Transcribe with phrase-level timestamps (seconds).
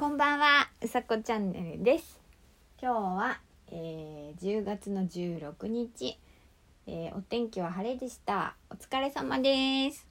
[0.00, 2.18] こんばんは、うさこチャンネルです。
[2.80, 6.18] 今日は、えー10月の16日、
[6.86, 8.56] えーお天気は晴れでした。
[8.70, 10.06] お疲れ様です。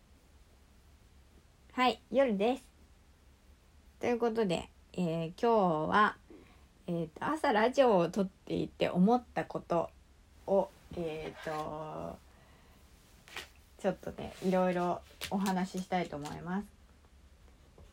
[1.71, 2.63] はい、夜です。
[3.99, 6.17] ということで、えー今日は、
[6.85, 9.89] えーと朝ラジオを撮っていて思ったこと
[10.45, 12.15] を、えっ、と
[13.79, 15.01] ちょっとねいろいろ
[15.31, 16.78] お話ししたいと思います。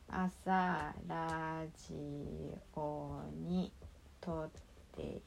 [0.09, 1.95] 朝ラジ
[2.75, 3.73] オに
[4.21, 4.51] 撮っ
[4.97, 5.21] てい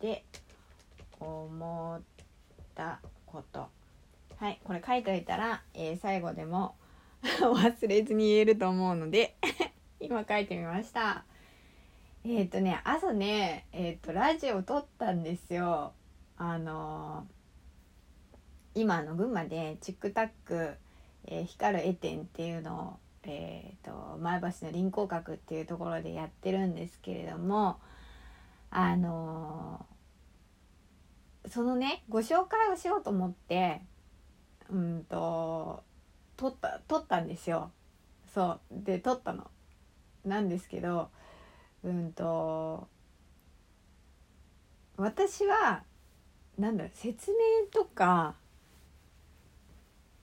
[0.00, 0.24] て
[1.20, 2.02] 思っ
[2.74, 3.68] たこと。
[4.36, 6.74] はいこれ書いといたら、えー最後でも
[7.22, 9.36] 忘れずに言えると思うので
[10.00, 11.24] 今書いてみました。
[12.24, 15.92] えっ、とね朝ねえっ、とラジオ撮ったんですよ。
[16.36, 17.26] あの
[18.74, 20.76] 今の群馬でチックタック、
[21.26, 27.78] えー光る絵展っていうのをえー、と前橋の臨港閣っていうところでやってるんですけれども
[28.70, 29.92] あのー
[31.48, 33.82] そのねご紹介をしようと思って
[34.70, 35.82] うんと
[36.36, 37.70] 撮った撮ったんですよ。
[38.34, 38.60] そう。
[38.70, 39.50] で撮ったの。
[40.24, 41.10] なんですけど
[41.82, 42.88] うんと
[44.96, 45.82] 私は
[46.58, 48.34] なんだろう説明とか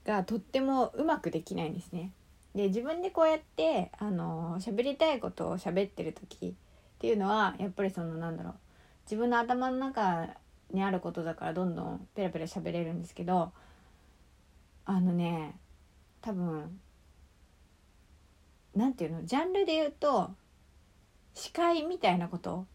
[0.05, 2.11] がとってもうまくできないんですね。
[2.55, 6.53] で自分でこうやってあの喋りたいことを喋ってる時っ
[6.99, 8.53] ていうのはやっぱりそのなんだろう
[9.05, 10.27] 自分の頭の中
[10.71, 13.51] にあることだからどんどんペラペラ喋れるんですけど
[14.85, 15.55] あのね
[16.21, 16.79] 多分
[18.75, 20.31] なんていうのジャンルで言うと
[21.33, 22.65] 司会みたいなこと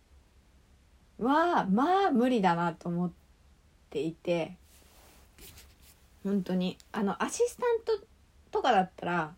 [1.18, 3.12] はまあ無理だなと思っ
[3.90, 4.56] ていて
[6.24, 6.78] 本当に。
[6.90, 8.06] あのアシスタント
[8.50, 9.34] とかだったら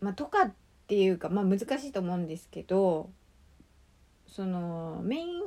[0.00, 0.52] まあ、とかっ
[0.86, 3.10] ていうか、まあ、難しいと思うんですけど
[4.26, 5.42] そのメイン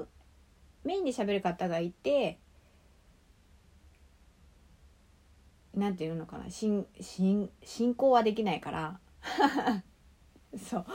[0.84, 2.40] メインで喋る方がいて
[5.74, 9.00] なんていうのかな進進進行はできないから。
[10.58, 10.86] そう。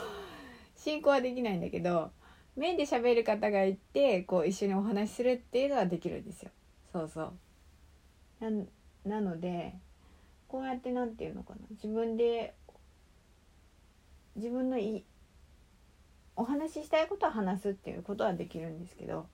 [0.76, 2.12] 進行はできないんだけど
[2.54, 6.50] メインで喋る方がいてこう一緒にお話しするっていうのはできるんですよ。
[6.92, 7.34] そうそう。
[8.41, 8.64] な
[9.04, 9.74] なので
[10.47, 12.54] こうやってなんていうのかな自分で
[14.37, 15.05] 自分のい
[16.37, 19.27] お話ししたいことは話すっていうことはできるんですけど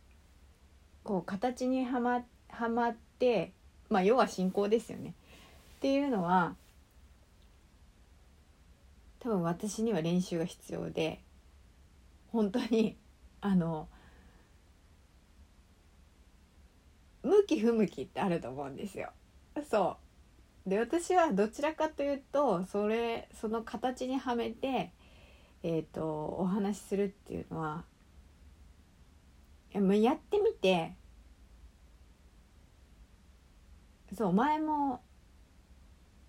[1.02, 3.52] こう形にはまはまって
[3.90, 5.14] まあ要は進行ですよね
[5.76, 6.56] っていうのは
[9.20, 11.20] 多分私には練習が必要で
[12.32, 12.96] 本当に
[13.40, 13.88] あの
[17.22, 19.10] 向き不向きってあると思うんですよ。
[19.70, 20.03] そう
[20.66, 24.92] で私はどちらかというとそれその形にはめて、
[25.62, 26.06] えー、と
[26.38, 27.84] お話しするっていうのは
[29.72, 30.94] やまあやってみて
[34.16, 35.02] そう前も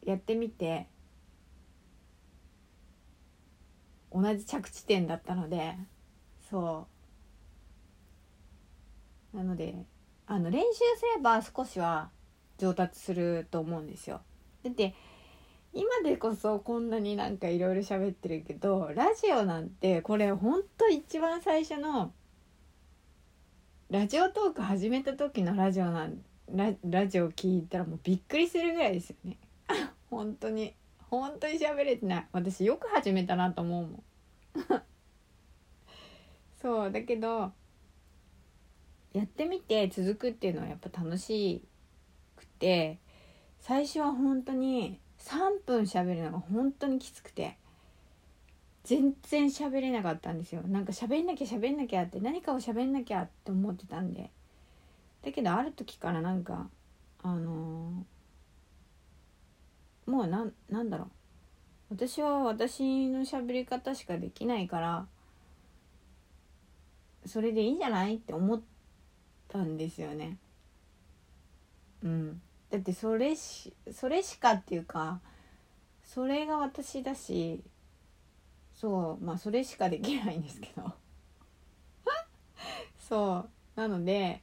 [0.03, 0.87] やってみて
[4.11, 5.75] 同じ着地点だったので
[6.49, 6.95] そう。
[9.35, 9.75] なので
[10.27, 12.09] あの練習すれば少しは
[12.57, 14.21] 上達すると思うんですよ。
[14.63, 14.93] だって
[15.73, 22.13] 今でこそこんなになんかいろいろ喋ってるけどラジオなんてこれほんと一番最初の
[23.89, 26.17] ラジオトーク始めた時のラジオなん
[26.53, 29.37] ララジオ聞いたらもうびっくりするぐらいですよね。
[30.09, 30.73] 本当に
[31.09, 34.03] 本当に喋れてない私よく始めたなと思うもん。
[36.61, 37.51] そうだけど
[39.13, 41.74] やってみて続くっていうのはやっぱ楽しく
[42.65, 42.97] て
[43.61, 47.57] 最初は本当に3分喋るのが本当にきつくて
[48.83, 50.61] 全然喋れなかったんですよ。
[50.63, 54.31] なんか喋んなきゃ喋んなきゃって何かを喋んなきゃって思ってたんで。
[55.23, 56.67] だけどある時からなんか
[57.21, 61.07] あのーもうななんだろう。
[61.91, 65.05] 私は私の喋り方しかできないから
[67.25, 68.61] それでいいんじゃないって思っ
[69.47, 70.37] たんですよね。
[72.03, 72.41] うん、
[72.71, 75.19] だってそれしそれしかっていうか
[76.03, 77.63] それが私だし
[78.73, 80.93] そうまあそれしかできないんですけど。
[82.99, 83.45] そ
[83.75, 84.41] うなので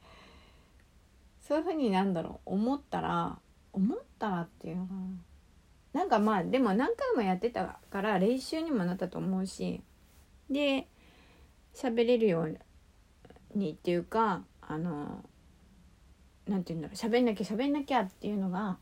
[1.41, 3.37] そういうふうになんだろう思ったら
[3.73, 4.99] 思ったらっていうかな。
[5.93, 9.81] なんかまあでも何回もやってたから練習にもなったと思うし
[10.49, 10.87] で
[11.75, 12.59] 喋れるよう
[13.55, 15.23] にっていうかあの
[16.47, 18.77] なんて言うんだろう喋んなきゃ喋んなきゃっていうのが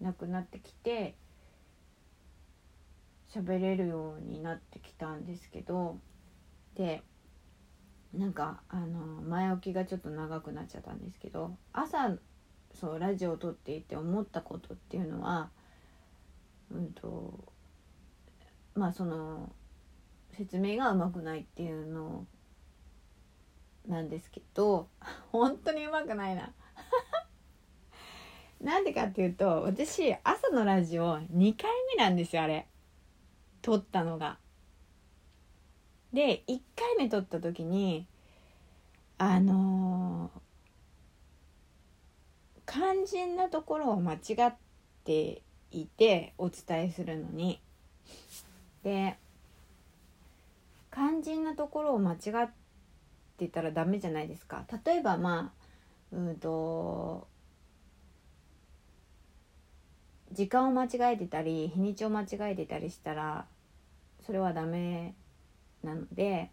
[0.00, 1.14] なくなってきて
[3.34, 5.98] 喋れるようになってきたんですけど
[6.74, 7.02] で
[8.14, 12.12] なんかあの前置きがちょっと長くなっちゃったんですけど朝
[12.72, 15.50] そうラジオを撮っていて思ったことっていうのは
[16.70, 17.38] うんと
[18.74, 19.52] まあその
[20.36, 22.26] 説明がうまくないっていうの
[23.88, 24.88] なんですけど
[25.32, 26.52] 本当にうまくないな。
[28.60, 32.66] なんでかっていうと私朝のラジオ2回目なんですよあれ。
[33.62, 34.38] 撮ったのが。
[36.12, 38.06] で1回目撮った時に
[39.18, 44.54] あのー、肝心なところを間違っ
[45.04, 47.60] ていてお伝えするのに。
[48.82, 49.18] で
[50.92, 52.50] 肝心なところを間違っ
[53.36, 54.64] てたらダメじゃないですか。
[54.84, 55.52] 例えばま
[56.12, 57.26] あうんと
[60.36, 63.46] 時間を間違えてたり日にちを間違えてたりしたら
[64.26, 65.14] それはダメ
[65.82, 66.50] なので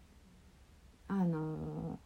[1.06, 1.98] あの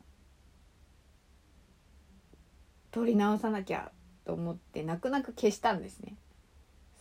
[2.90, 3.92] 撮り直さなきゃ
[4.26, 6.16] と思って泣く泣く消したんですね。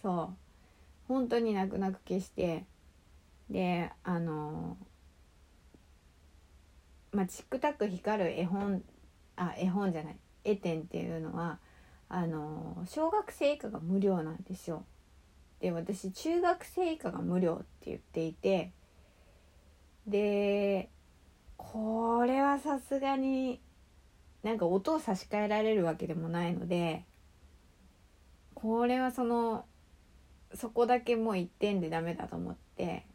[0.04, 0.38] そう。
[1.08, 2.64] 本当に泣く泣く消して
[3.50, 4.78] であの
[7.12, 8.84] まあチックタック光る絵本
[9.38, 11.58] あ絵本じゃない絵展っていうのは
[12.10, 14.86] あの小学生以下が無料なんですよ。
[15.60, 18.72] で私中学生以下が無料って言っていて
[20.06, 20.90] で
[21.58, 23.60] これはさすがに
[24.44, 27.04] なんか音を差し替えられるわけでもないので
[28.54, 29.66] これはその
[30.54, 33.06] そこだけもう1点でダメだと思って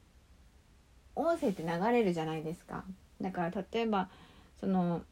[1.14, 2.84] 音声って流れるじゃないですか
[3.20, 4.08] だから例えば
[4.60, 5.02] その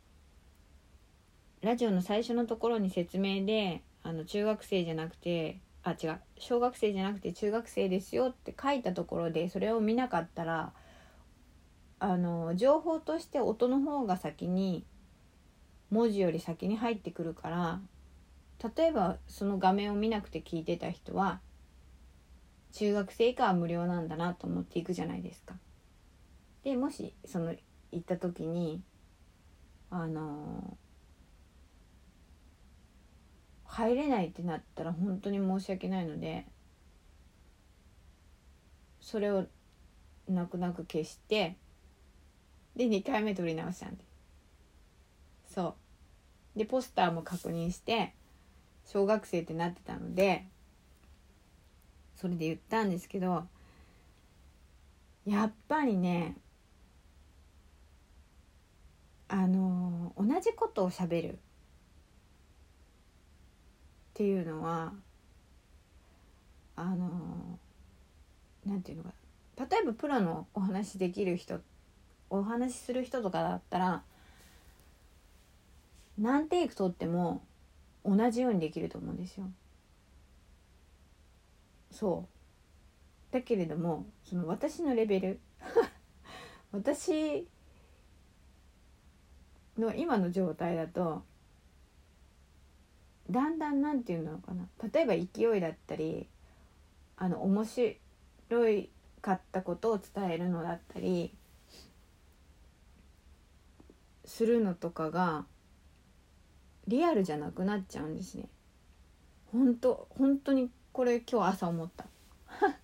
[1.63, 10.73] ラジオの最初のところに説明であの中学生じゃなくてあ違う小学生じゃなくて中学生ですよって書いたところでそれを見なかったら
[11.99, 14.85] あの情報として音の方が先に
[15.91, 17.81] 文字より先に入ってくるから
[18.77, 21.41] 例えばその画面を見なくて聞いてた人は
[22.73, 25.57] 中学生以下は無料なんだなと思っていくじゃないですか。
[26.63, 27.55] でもしその
[27.91, 28.81] 行った時に
[29.91, 30.77] あの
[33.71, 36.45] 入れないってなったら本当に申し訳ないので
[39.01, 39.47] それを
[40.29, 41.57] 泣く泣く消して
[42.75, 44.05] で2回目撮り直したんで。
[45.49, 45.75] そ
[46.57, 46.59] う。
[46.59, 48.13] でポスターも確認して
[48.85, 50.47] 小学生ってなってたので
[52.17, 53.45] それで言ったんですけど
[55.25, 56.37] やっぱりね
[59.29, 61.39] あの同じことをしゃべる。
[64.21, 64.93] っていうのは
[66.77, 67.59] あの
[68.67, 69.13] なんていうのか
[69.57, 71.59] 例えばプロのお話できる人
[72.29, 74.03] お話しする人とかだったら
[76.19, 77.43] 何テイク取っても
[78.05, 79.47] 同じようにできると思うんですよ。
[81.91, 82.27] そ
[83.31, 85.41] うだけれどもその私のレベル
[86.73, 87.49] 私
[89.79, 91.23] の今の状態だと
[93.31, 94.67] だんだん何て言うのかな。
[94.93, 96.29] 例えば勢いだったり
[97.17, 98.91] あの面白い
[99.21, 101.35] かったことを伝えるのだったり
[104.25, 105.45] するのとかが
[106.89, 108.49] リアルじゃなくなっちゃうんですね。
[109.53, 112.07] 本当本当にこれ今日朝思った。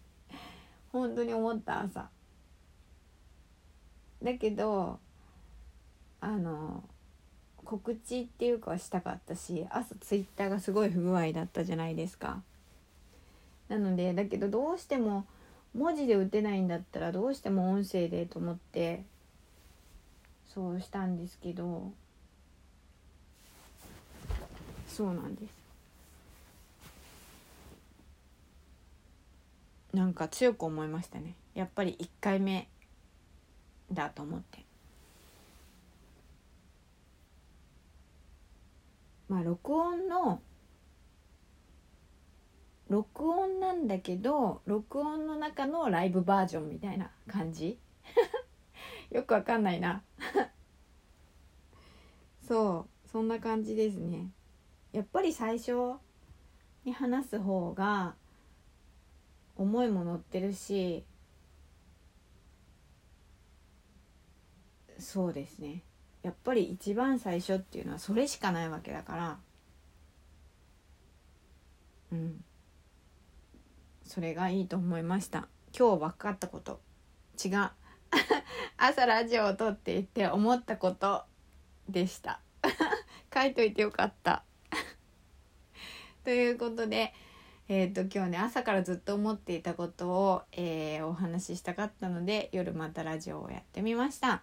[0.92, 2.08] 本当に思った朝。
[4.22, 5.00] だけど
[6.20, 6.84] あの
[7.66, 12.40] 告知っていうかはしたかったし朝ツイッターがすごい不具合だったじゃないですか。
[13.68, 15.26] なのでだけどどうしても
[15.74, 19.02] 文字で打てないんだったらどうしても音声でと思って
[20.48, 21.90] そうしたんですけど
[24.88, 25.50] そうなんです。
[29.92, 31.34] なんか強く思いましたね。
[31.54, 32.68] やっぱり1回目
[33.92, 34.65] だと思って。
[39.28, 40.40] まあ録音の
[42.88, 47.78] 録音なんだけど録音の中のライブバージョンみたいな感じ？
[49.10, 50.02] よくわかんないな。
[52.46, 54.30] そうそんな感じですね。
[54.92, 55.96] やっぱり最初
[56.84, 58.14] に話す方が
[59.56, 61.04] 思いも乗ってるし
[64.98, 65.82] そうですね。
[66.26, 69.38] やっぱり一番最初っていうのはそれしかないわけだから。
[72.10, 72.44] うん。
[74.02, 75.46] それがいいと思いました。
[75.72, 76.80] 今日分かったこと。
[77.44, 77.70] 違う。
[78.76, 81.22] 朝ラジオを撮っていて思ったこと
[81.88, 82.40] でした。
[83.32, 84.42] 書いといてよかった。
[86.24, 87.14] ということで
[87.68, 94.42] えーと、今日ね朝からずっと思っていたことを、えー、お話ししたかったので夜またラジオをやってみました、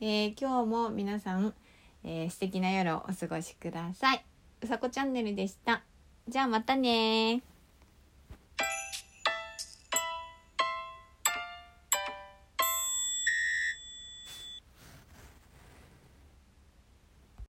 [0.00, 1.54] えー、今日も皆さん、
[2.02, 4.24] えー、素敵な夜をお過ごしください。
[4.62, 5.82] うさこチャンネルでした。
[6.28, 7.42] じゃあまたね